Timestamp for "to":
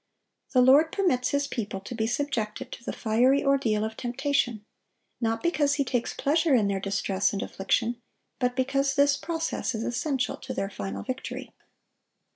1.81-1.93, 2.71-2.83, 10.37-10.55